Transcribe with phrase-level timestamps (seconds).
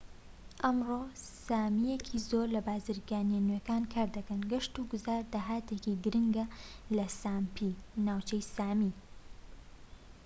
[0.63, 1.01] ئەمڕۆ
[1.47, 6.45] سامیەکی زۆر لە بازرگانیە نوێکان کار دەکەن گەشت و گوزار داهاتێکی گرنگە
[6.97, 7.73] لە ساپمی
[8.07, 8.93] ناوچەی سامی